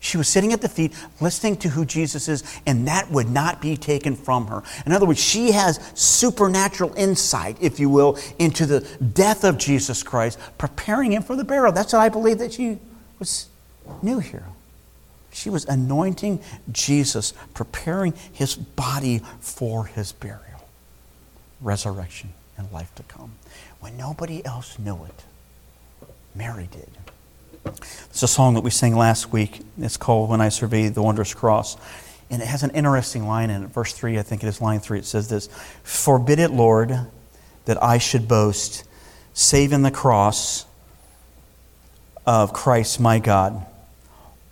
[0.00, 3.60] She was sitting at the feet, listening to who Jesus is, and that would not
[3.60, 4.62] be taken from her.
[4.86, 8.80] In other words, she has supernatural insight, if you will, into the
[9.12, 11.72] death of Jesus Christ, preparing him for the burial.
[11.72, 12.78] That's what I believe that she
[13.18, 13.48] was
[14.02, 14.54] new hero.
[15.32, 16.40] She was anointing
[16.72, 20.66] Jesus, preparing his body for his burial,
[21.60, 23.32] resurrection, and life to come.
[23.80, 25.24] When nobody else knew it,
[26.34, 26.90] Mary did.
[28.10, 29.60] It's a song that we sang last week.
[29.78, 31.76] It's called When I Survey the Wondrous Cross.
[32.30, 33.68] And it has an interesting line in it.
[33.68, 34.98] Verse 3, I think it is line 3.
[34.98, 35.48] It says this
[35.82, 36.98] Forbid it, Lord,
[37.66, 38.84] that I should boast,
[39.34, 40.66] save in the cross
[42.26, 43.66] of Christ my God.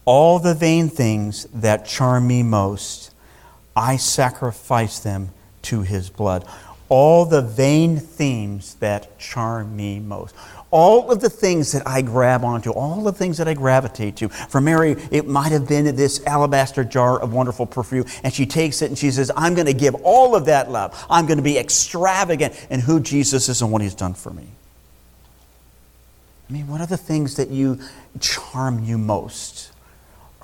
[0.07, 3.13] All the vain things that charm me most,
[3.77, 5.31] I sacrifice them
[5.63, 6.47] to his blood.
[6.89, 10.35] All the vain themes that charm me most
[10.71, 14.29] all of the things that I grab onto, all the things that I gravitate to.
[14.29, 18.83] For Mary, it might have been this alabaster jar of wonderful perfume, and she takes
[18.83, 21.07] it and she says, I'm going to give all of that love.
[21.09, 24.47] I'm going to be extravagant in who Jesus is and what he's done for me.
[26.49, 27.81] I mean, what are the things that you
[28.21, 29.73] charm you most?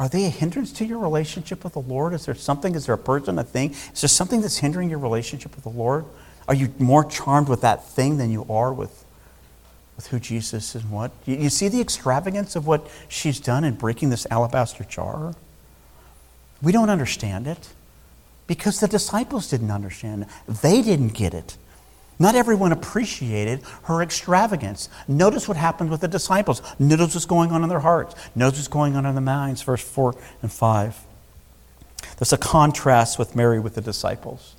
[0.03, 2.13] Are they a hindrance to your relationship with the Lord?
[2.13, 3.71] Is there something, is there a person, a thing?
[3.71, 6.05] Is there something that's hindering your relationship with the Lord?
[6.49, 9.05] Are you more charmed with that thing than you are with
[9.95, 11.13] with who Jesus is and what.
[11.25, 15.37] You, see the extravagance of what she's done in breaking this alabaster jar?
[16.61, 17.69] We don't understand it
[18.49, 20.29] because the disciples didn't understand it.
[20.63, 21.57] They didn't get it.
[22.19, 24.89] Not everyone appreciated her extravagance.
[25.09, 26.63] Notice what happened with the disciples.
[26.79, 28.15] Notice what's going on in their hearts.
[28.35, 30.97] Notice what's going on in their minds, verse 4 and 5.
[32.19, 34.55] There's a contrast with Mary with the disciples.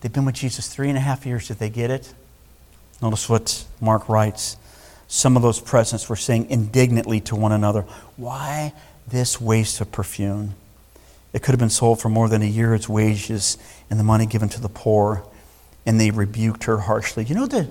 [0.00, 1.48] They've been with Jesus three and a half years.
[1.48, 2.12] Did they get it?
[3.00, 4.56] Notice what Mark writes.
[5.08, 7.82] Some of those presents were saying indignantly to one another,
[8.16, 8.72] Why
[9.06, 10.54] this waste of perfume?
[11.32, 13.58] It could have been sold for more than a year's wages
[13.90, 15.22] and the money given to the poor.
[15.86, 17.24] And they rebuked her harshly.
[17.24, 17.64] You know, the, you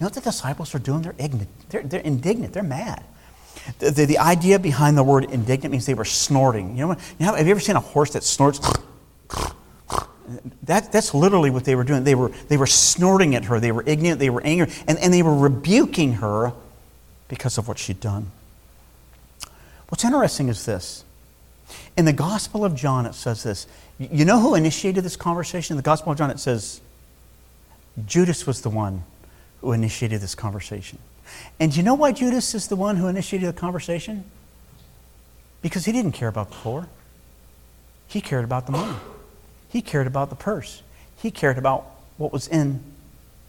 [0.00, 1.02] know what the disciples are doing?
[1.02, 1.48] They're, ignorant.
[1.68, 2.52] they're, they're indignant.
[2.52, 3.04] They're mad.
[3.78, 6.76] The, the, the, idea behind the word indignant means they were snorting.
[6.76, 8.60] You know, you know, have you ever seen a horse that snorts?
[10.64, 12.04] That, that's literally what they were doing.
[12.04, 13.60] They were, they were snorting at her.
[13.60, 14.18] They were ignorant.
[14.18, 14.72] They were angry.
[14.86, 16.52] And, and they were rebuking her
[17.28, 18.30] because of what she'd done.
[19.88, 21.04] What's interesting is this.
[21.96, 23.66] In the Gospel of John, it says this.
[23.98, 25.74] You know who initiated this conversation?
[25.74, 26.80] In the Gospel of John, it says
[28.06, 29.04] Judas was the one
[29.60, 30.98] who initiated this conversation.
[31.58, 34.24] And you know why Judas is the one who initiated the conversation?
[35.62, 36.88] Because he didn't care about the poor,
[38.08, 38.96] he cared about the money.
[39.68, 40.82] He cared about the purse.
[41.16, 41.86] He cared about
[42.16, 42.82] what was in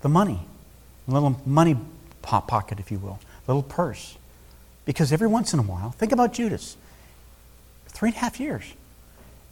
[0.01, 0.39] the money,
[1.07, 1.77] a little money
[2.21, 4.17] pocket, if you will, little purse.
[4.85, 6.77] Because every once in a while, think about Judas.
[7.87, 8.63] Three and a half years.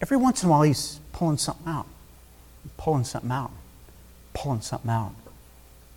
[0.01, 1.87] Every once in a while, he's pulling something out,
[2.77, 3.51] pulling something out,
[4.39, 5.13] pulling something out.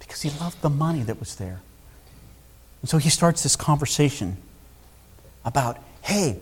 [0.01, 1.61] Because he loved the money that was there.
[2.81, 4.37] And so he starts this conversation
[5.45, 6.41] about, hey,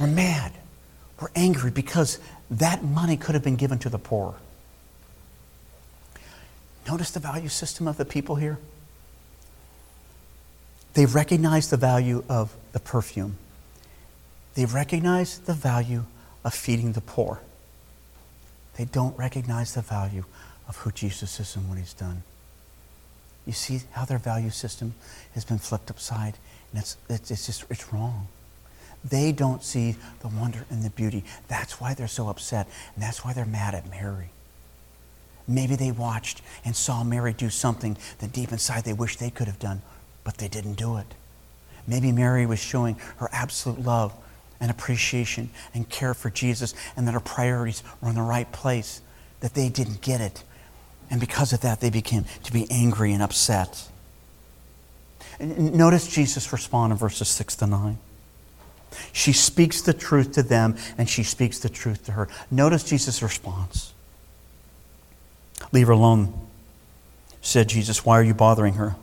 [0.00, 0.52] we're mad.
[1.20, 2.18] We're angry because
[2.50, 4.34] that money could have been given to the poor.
[6.88, 8.58] Notice the value system of the people here?
[10.94, 13.36] They recognize the value of the perfume.
[14.54, 16.04] They recognize the value
[16.44, 17.40] of feeding the poor.
[18.76, 20.24] They don't recognize the value
[20.68, 22.22] of who Jesus is and what he's done.
[23.46, 24.94] You see how their value system
[25.34, 26.38] has been flipped upside,
[26.72, 28.28] and it's, it's, it's just it's wrong.
[29.04, 31.24] They don't see the wonder and the beauty.
[31.46, 34.30] That's why they're so upset, and that's why they're mad at Mary.
[35.46, 39.46] Maybe they watched and saw Mary do something that deep inside they wish they could
[39.46, 39.82] have done,
[40.24, 41.14] but they didn't do it.
[41.86, 44.14] Maybe Mary was showing her absolute love
[44.64, 49.02] and appreciation and care for Jesus, and that her priorities were in the right place,
[49.40, 50.42] that they didn't get it.
[51.10, 53.90] And because of that, they became to be angry and upset.
[55.38, 57.98] Notice Jesus' respond in verses 6 to 9.
[59.12, 62.26] She speaks the truth to them, and she speaks the truth to her.
[62.50, 63.92] Notice Jesus' response.
[65.72, 66.32] Leave her alone,
[67.42, 68.02] said Jesus.
[68.06, 68.96] Why are you bothering her?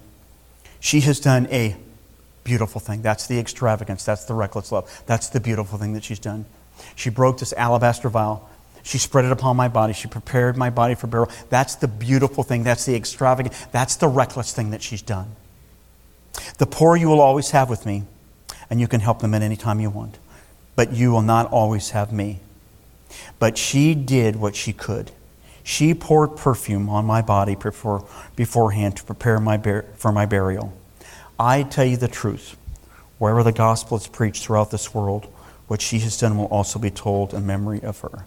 [0.80, 1.76] She has done a
[2.44, 3.02] beautiful thing.
[3.02, 4.04] That's the extravagance.
[4.04, 5.04] That's the reckless love.
[5.06, 6.46] That's the beautiful thing that she's done.
[6.96, 8.50] She broke this alabaster vial.
[8.84, 9.94] She spread it upon my body.
[9.94, 11.32] She prepared my body for burial.
[11.50, 12.64] That's the beautiful thing.
[12.64, 13.56] That's the extravagant.
[13.72, 15.36] That's the reckless thing that she's done.
[16.58, 18.04] The poor you will always have with me
[18.70, 20.18] and you can help them at any time you want.
[20.76, 22.40] But you will not always have me.
[23.38, 25.12] But she did what she could.
[25.64, 29.60] She poured perfume on my body before, beforehand to prepare my
[29.96, 30.74] for my burial.
[31.42, 32.56] I tell you the truth.
[33.18, 35.26] Wherever the gospel is preached throughout this world,
[35.68, 38.26] what she has done will also be told in memory of her.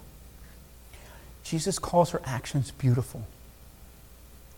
[1.45, 3.25] Jesus calls her actions beautiful,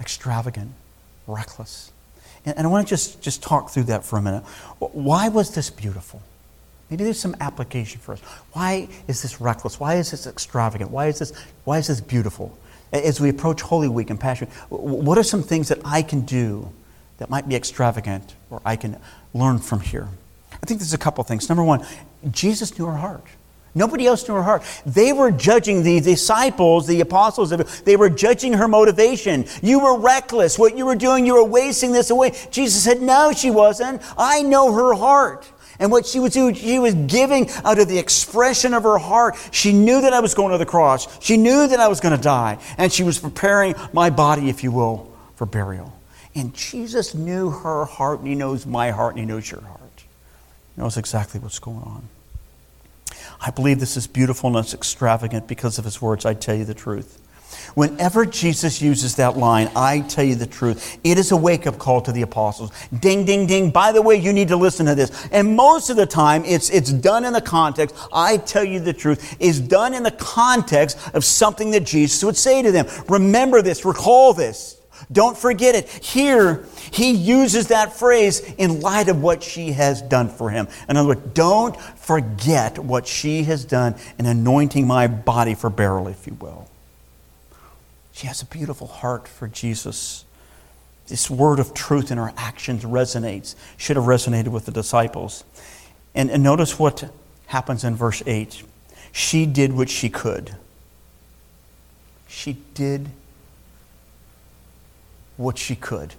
[0.00, 0.72] extravagant,
[1.26, 1.92] reckless.
[2.46, 4.44] And, I want to just, just talk through that for a minute.
[4.78, 6.22] Why was this beautiful?
[6.88, 8.20] Maybe there's some application for us.
[8.52, 9.78] Why is this reckless?
[9.78, 10.90] Why is this extravagant?
[10.90, 11.32] Why is this,
[11.64, 12.56] why is this beautiful?
[12.90, 16.72] As we approach Holy Week and Passion, what are some things that I can do
[17.18, 19.00] that might be extravagant or I can
[19.34, 20.08] learn from here?
[20.52, 21.48] I think there's a couple things.
[21.48, 21.86] Number one,
[22.30, 23.24] Jesus knew her heart.
[23.76, 24.62] Nobody else knew her heart.
[24.86, 27.50] They were judging the disciples, the apostles,
[27.84, 29.44] they were judging her motivation.
[29.62, 30.58] You were reckless.
[30.58, 32.32] What you were doing, you were wasting this away.
[32.50, 34.00] Jesus said, No, she wasn't.
[34.16, 35.46] I know her heart.
[35.78, 39.36] And what she was doing, she was giving out of the expression of her heart.
[39.50, 41.22] She knew that I was going to the cross.
[41.22, 42.58] She knew that I was going to die.
[42.78, 45.92] And she was preparing my body, if you will, for burial.
[46.36, 49.80] And Jesus knew her heart, and He knows my heart, and He knows your heart.
[50.76, 52.08] He knows exactly what's going on.
[53.40, 56.24] I believe this is beautiful and it's extravagant because of his words.
[56.24, 57.22] I tell you the truth.
[57.74, 61.78] Whenever Jesus uses that line, I tell you the truth, it is a wake up
[61.78, 62.70] call to the apostles.
[63.00, 63.70] Ding, ding, ding.
[63.70, 65.28] By the way, you need to listen to this.
[65.30, 68.92] And most of the time, it's, it's done in the context, I tell you the
[68.92, 72.86] truth, is done in the context of something that Jesus would say to them.
[73.08, 74.75] Remember this, recall this.
[75.10, 75.88] Don't forget it.
[75.88, 80.66] Here, he uses that phrase in light of what she has done for him.
[80.88, 86.08] In other words, don't forget what she has done in anointing my body for burial,
[86.08, 86.68] if you will.
[88.12, 90.24] She has a beautiful heart for Jesus.
[91.06, 95.44] This word of truth in her actions resonates, should have resonated with the disciples.
[96.14, 97.12] And, and notice what
[97.46, 98.64] happens in verse 8.
[99.12, 100.56] She did what she could.
[102.26, 103.10] She did
[105.36, 106.14] what she could.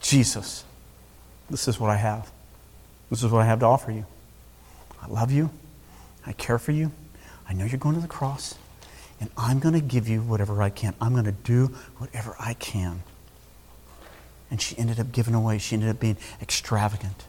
[0.00, 0.64] Jesus,
[1.48, 2.30] this is what I have.
[3.10, 4.06] This is what I have to offer you.
[5.02, 5.50] I love you.
[6.26, 6.90] I care for you.
[7.48, 8.54] I know you're going to the cross.
[9.20, 10.94] And I'm going to give you whatever I can.
[11.00, 11.66] I'm going to do
[11.98, 13.02] whatever I can.
[14.50, 15.58] And she ended up giving away.
[15.58, 17.24] She ended up being extravagant.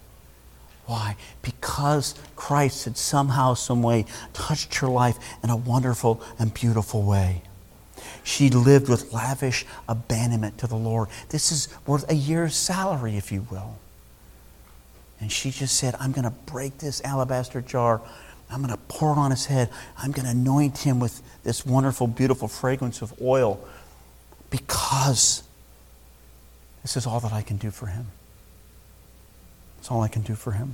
[0.86, 1.16] Why?
[1.42, 7.42] Because Christ had somehow, some way touched her life in a wonderful and beautiful way.
[8.26, 11.10] She lived with lavish abandonment to the Lord.
[11.30, 13.78] This is worth a year's salary, if you will.
[15.20, 18.02] And she just said, I'm going to break this alabaster jar.
[18.50, 19.70] I'm going to pour it on his head.
[19.96, 23.64] I'm going to anoint him with this wonderful, beautiful fragrance of oil
[24.50, 25.44] because
[26.82, 28.08] this is all that I can do for him.
[29.78, 30.74] It's all I can do for him.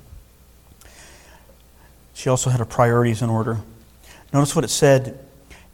[2.13, 3.59] She also had her priorities in order.
[4.31, 5.19] Notice what it said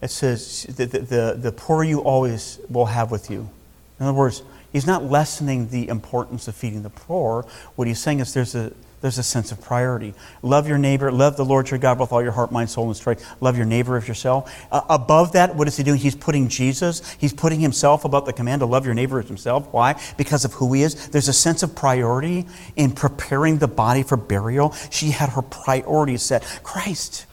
[0.00, 3.50] it says, the, the, the poor you always will have with you.
[3.98, 7.46] In other words, he's not lessening the importance of feeding the poor.
[7.74, 10.14] What he's saying is there's a, there's a sense of priority.
[10.42, 12.96] Love your neighbor, love the Lord your God with all your heart, mind, soul, and
[12.96, 13.24] strength.
[13.40, 14.66] Love your neighbor as yourself.
[14.70, 15.98] Uh, above that, what is he doing?
[15.98, 19.68] He's putting Jesus, he's putting himself above the command to love your neighbor as himself.
[19.72, 20.00] Why?
[20.16, 21.08] Because of who he is.
[21.08, 24.72] There's a sense of priority in preparing the body for burial.
[24.90, 26.42] She had her priorities set.
[26.62, 27.26] Christ,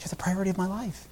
[0.00, 1.06] you're the priority of my life.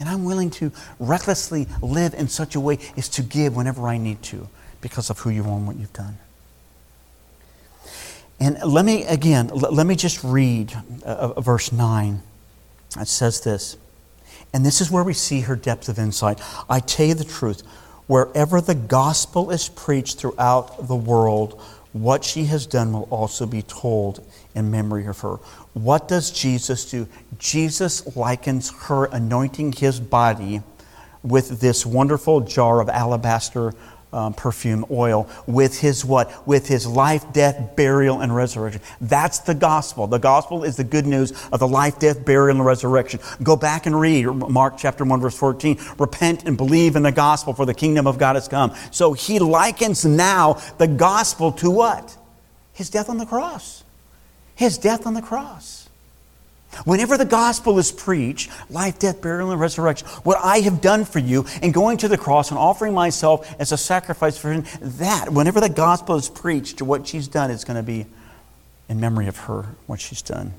[0.00, 3.98] And I'm willing to recklessly live in such a way as to give whenever I
[3.98, 4.48] need to
[4.80, 6.18] because of who you are and what you've done.
[8.40, 10.72] And let me, again, let me just read
[11.38, 12.22] verse 9.
[13.00, 13.76] It says this.
[14.54, 16.40] And this is where we see her depth of insight.
[16.70, 17.62] I tell you the truth,
[18.06, 21.60] wherever the gospel is preached throughout the world,
[21.92, 24.24] what she has done will also be told
[24.54, 25.36] in memory of her.
[25.74, 27.08] What does Jesus do?
[27.38, 30.62] Jesus likens her anointing his body
[31.22, 33.72] with this wonderful jar of alabaster
[34.12, 36.46] um, perfume oil with his what?
[36.46, 38.80] With his life, death, burial, and resurrection.
[39.00, 40.06] That's the gospel.
[40.06, 43.20] The gospel is the good news of the life, death, burial, and resurrection.
[43.42, 45.78] Go back and read Mark chapter 1, verse 14.
[45.98, 48.74] Repent and believe in the gospel, for the kingdom of God has come.
[48.90, 52.16] So he likens now the gospel to what?
[52.72, 53.84] His death on the cross.
[54.54, 55.87] His death on the cross.
[56.84, 61.18] Whenever the gospel is preached, life, death, burial, and resurrection, what I have done for
[61.18, 65.32] you and going to the cross and offering myself as a sacrifice for him, that,
[65.32, 68.06] whenever the gospel is preached, what she's done is going to be
[68.88, 70.52] in memory of her, what she's done.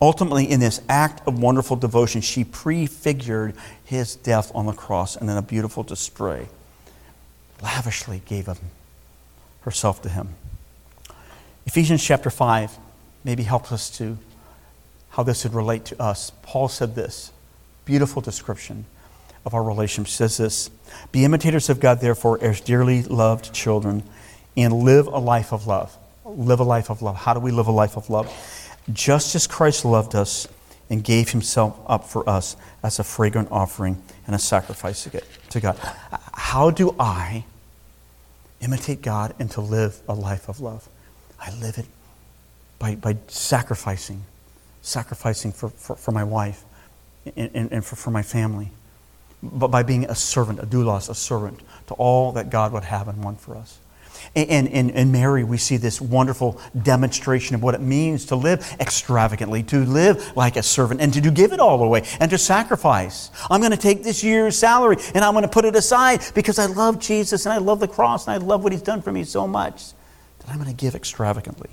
[0.00, 3.54] Ultimately, in this act of wonderful devotion, she prefigured
[3.84, 6.46] his death on the cross and in a beautiful display,
[7.60, 8.58] lavishly gave him
[9.62, 10.28] herself to him.
[11.66, 12.78] Ephesians chapter 5
[13.24, 14.16] maybe helps us to
[15.18, 16.30] how this would relate to us.
[16.42, 17.32] Paul said this
[17.84, 18.84] beautiful description
[19.44, 20.12] of our relationship.
[20.12, 20.70] Says this
[21.10, 24.04] Be imitators of God, therefore, as dearly loved children,
[24.56, 25.98] and live a life of love.
[26.24, 27.16] live a life of love.
[27.16, 28.32] How do we live a life of love?
[28.92, 30.46] Just as Christ loved us
[30.88, 32.54] and gave himself up for us
[32.84, 35.08] as a fragrant offering and a sacrifice
[35.50, 35.76] to God.
[36.32, 37.44] How do I
[38.60, 40.88] imitate God and to live a life of love?
[41.40, 41.86] I live it
[42.78, 44.22] by, by sacrificing,
[44.88, 46.64] sacrificing for, for, for my wife
[47.36, 48.70] and, and, and for, for my family,
[49.42, 53.08] but by being a servant, a doulos, a servant to all that God would have
[53.08, 53.78] and want for us.
[54.34, 59.62] And in Mary, we see this wonderful demonstration of what it means to live extravagantly,
[59.64, 63.30] to live like a servant, and to give it all away, and to sacrifice.
[63.50, 66.58] I'm going to take this year's salary and I'm going to put it aside because
[66.58, 69.12] I love Jesus and I love the cross and I love what He's done for
[69.12, 69.92] me so much
[70.40, 71.70] that I'm going to give extravagantly.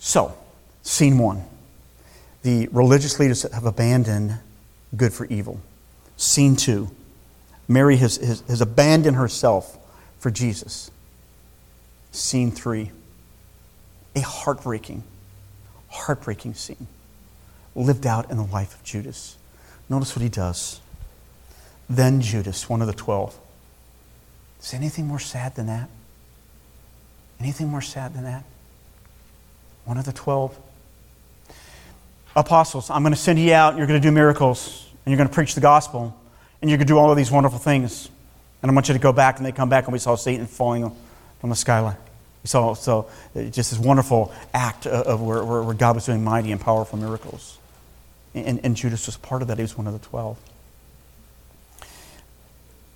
[0.00, 0.36] So,
[0.82, 1.44] scene one
[2.42, 4.38] the religious leaders have abandoned
[4.96, 5.60] good for evil.
[6.16, 6.90] Scene two
[7.68, 9.78] Mary has, has, has abandoned herself
[10.18, 10.90] for Jesus.
[12.10, 12.90] Scene three
[14.16, 15.04] a heartbreaking,
[15.88, 16.88] heartbreaking scene
[17.76, 19.36] lived out in the life of Judas.
[19.88, 20.80] Notice what he does.
[21.88, 23.38] Then Judas, one of the twelve.
[24.62, 25.88] Is anything more sad than that?
[27.38, 28.44] Anything more sad than that?
[29.84, 30.58] One of the twelve.
[32.36, 35.16] Apostles, I'm going to send you out, and you're going to do miracles, and you're
[35.16, 36.16] going to preach the gospel
[36.60, 38.08] and you're going to do all of these wonderful things.
[38.62, 40.46] And I want you to go back, and they come back, and we saw Satan
[40.46, 40.90] falling
[41.40, 41.96] from the skyline.
[42.42, 46.60] We saw so just this wonderful act of where, where, God was doing mighty and
[46.60, 47.58] powerful miracles.
[48.34, 49.58] And, and Judas was part of that.
[49.58, 50.38] He was one of the twelve.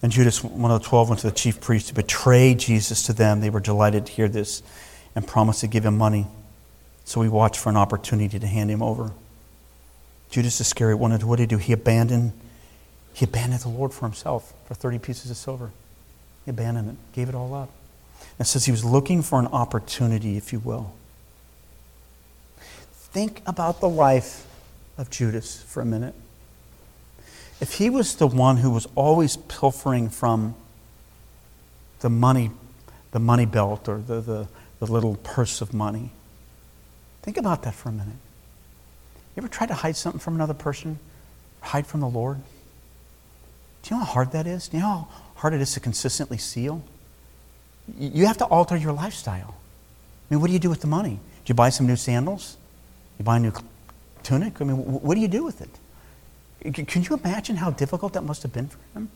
[0.02, 3.14] And Judas, one of the twelve, went to the chief priest to betray Jesus to
[3.14, 3.40] them.
[3.40, 4.62] They were delighted to hear this
[5.14, 6.26] and promised to give him money.
[7.04, 9.12] So he watched for an opportunity to hand him over.
[10.30, 11.58] Judas Iscariot wanted what did he do?
[11.58, 12.32] He abandoned
[13.14, 15.70] he abandoned the Lord for himself for 30 pieces of silver.
[16.44, 17.70] He abandoned it, gave it all up.
[18.38, 20.92] And says he was looking for an opportunity, if you will.
[22.92, 24.46] Think about the life
[24.98, 26.14] of Judas for a minute.
[27.60, 30.56] If he was the one who was always pilfering from
[32.00, 32.50] the money,
[33.12, 34.48] the money belt or the, the,
[34.80, 36.10] the little purse of money,
[37.24, 38.16] think about that for a minute.
[39.34, 40.98] You ever tried to hide something from another person?
[41.60, 42.38] Hide from the Lord?
[43.82, 44.68] Do you know how hard that is?
[44.68, 46.82] Do you know how hard it is to consistently seal?
[47.98, 49.54] You have to alter your lifestyle.
[49.56, 51.18] I mean, what do you do with the money?
[51.44, 52.56] Do you buy some new sandals?
[53.18, 53.52] You buy a new
[54.22, 54.60] tunic?
[54.60, 56.86] I mean, what do you do with it?
[56.86, 59.10] Can you imagine how difficult that must have been for him?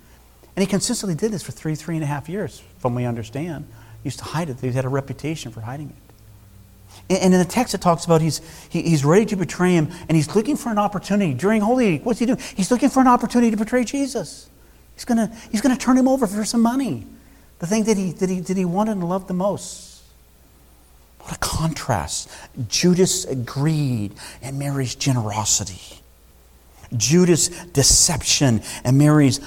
[0.56, 3.06] And he consistently did this for three, three and a half years, from what we
[3.06, 3.66] understand.
[4.02, 4.60] He used to hide it.
[4.60, 6.07] He had a reputation for hiding it.
[7.10, 10.34] And in the text, it talks about he's, he's ready to betray him, and he's
[10.34, 11.32] looking for an opportunity.
[11.32, 12.38] During Holy Week, what's he doing?
[12.54, 14.48] He's looking for an opportunity to betray Jesus.
[14.94, 17.06] He's going he's gonna turn him over for some money.
[17.60, 20.02] The thing that he, that, he, that he wanted and loved the most.
[21.20, 22.30] What a contrast.
[22.68, 26.00] Judas' greed and Mary's generosity.
[26.96, 29.40] Judas' deception and Mary's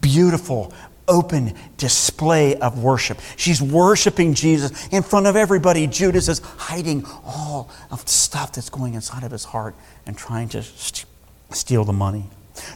[0.00, 0.72] beautiful,
[1.10, 3.18] open display of worship.
[3.36, 5.86] She's worshiping Jesus in front of everybody.
[5.86, 9.74] Judas is hiding all of the stuff that's going inside of his heart
[10.06, 11.04] and trying to st-
[11.50, 12.24] steal the money.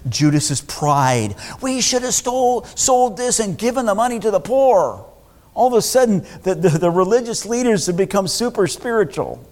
[0.08, 1.36] Judas's pride.
[1.62, 5.06] We should have stole, sold this and given the money to the poor.
[5.54, 9.46] All of a sudden, the, the, the religious leaders have become super spiritual.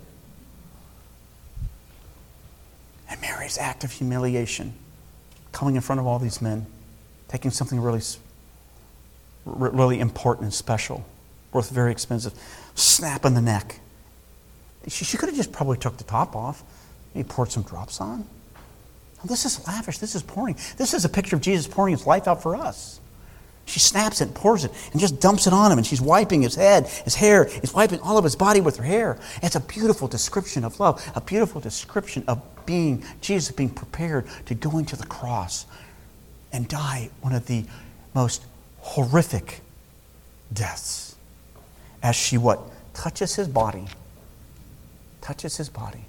[3.08, 4.74] And Mary's act of humiliation,
[5.52, 6.66] coming in front of all these men,
[7.28, 8.00] taking something really,
[9.44, 11.04] really important and special,
[11.52, 12.32] worth very expensive,
[12.74, 13.80] snap in the neck.
[14.88, 16.62] She, she could have just probably took the top off,
[17.14, 18.26] maybe poured some drops on.
[19.24, 19.98] This is lavish.
[19.98, 20.56] This is pouring.
[20.76, 22.98] This is a picture of Jesus pouring his life out for us.
[23.64, 26.56] She snaps it, pours it, and just dumps it on him, and she's wiping his
[26.56, 29.20] head, his hair, is wiping all of his body with her hair.
[29.40, 34.54] It's a beautiful description of love, a beautiful description of being Jesus being prepared to
[34.54, 35.66] go into the cross
[36.52, 37.64] and die one of the
[38.14, 38.44] most
[38.82, 39.60] horrific
[40.52, 41.16] deaths.
[42.02, 42.60] As she what?
[42.92, 43.86] Touches his body.
[45.20, 46.04] Touches his body.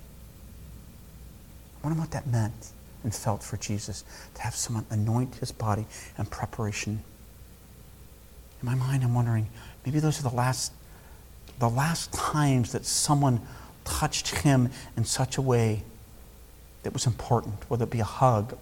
[1.80, 2.72] I wonder what that meant
[3.04, 4.04] and felt for Jesus,
[4.34, 5.86] to have someone anoint his body
[6.18, 7.04] in preparation.
[8.62, 9.48] In my mind, I'm wondering
[9.86, 10.72] maybe those are the last,
[11.60, 13.42] the last times that someone
[13.84, 15.84] touched him in such a way
[16.84, 18.52] that was important, whether it be a hug.
[18.52, 18.58] You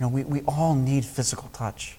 [0.00, 1.96] know, we, we all need physical touch.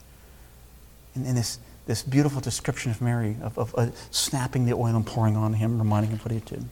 [1.16, 5.05] And, in this, this beautiful description of Mary, of, of uh, snapping the oil and
[5.05, 6.66] pouring on him, reminding him what he did.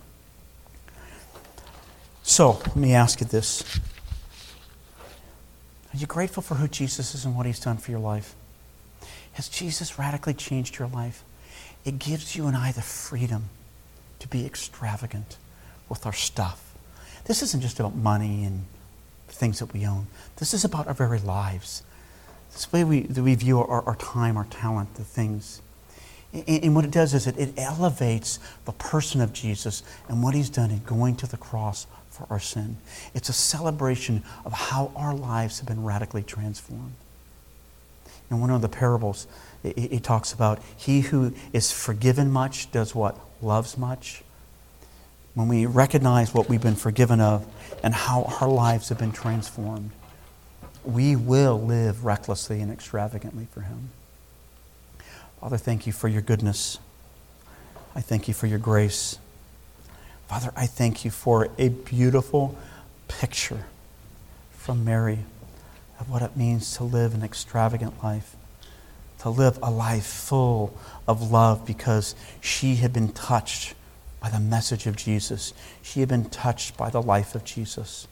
[2.23, 3.79] So, let me ask you this.
[5.93, 8.35] Are you grateful for who Jesus is and what he's done for your life?
[9.33, 11.23] Has Jesus radically changed your life?
[11.83, 13.49] it gives you and I the freedom
[14.19, 15.37] to be extravagant
[15.89, 16.75] with our stuff.
[17.25, 18.65] This isn't just about money and
[19.27, 20.07] things that we own.
[20.37, 21.83] This is about our very lives.
[22.53, 25.61] This way we, that we view our, our time, our talent, the things.
[26.33, 30.49] And, what it does is it, it elevates the person of Jesus and what he's
[30.49, 32.77] done in going to the cross for our sin.
[33.13, 36.93] It's a celebration of how our lives have been radically transformed.
[38.29, 39.27] In one of the parables,
[39.63, 43.17] it, it talks about he who is forgiven much does what?
[43.41, 44.23] Loves much.
[45.33, 47.45] When we recognize what we've been forgiven of
[47.83, 49.91] and how our lives have been transformed,
[50.83, 53.89] we will live recklessly and extravagantly for him.
[55.39, 56.79] Father, thank you for your goodness.
[57.95, 59.17] I thank you for your grace.
[60.27, 62.57] Father, I thank you for a beautiful
[63.07, 63.65] picture
[64.51, 65.19] from Mary
[65.99, 68.35] of what it means to live an extravagant life,
[69.19, 70.77] to live a life full
[71.07, 73.75] of love because she had been touched
[74.21, 75.53] by the message of Jesus.
[75.81, 78.07] She had been touched by the life of Jesus.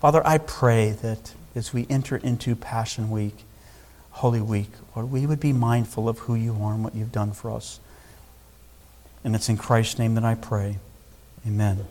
[0.00, 3.36] Father, I pray that as we enter into Passion Week,
[4.10, 7.32] Holy Week, Lord, we would be mindful of who you are and what you've done
[7.32, 7.80] for us.
[9.22, 10.78] And it's in Christ's name that I pray.
[11.46, 11.86] Amen.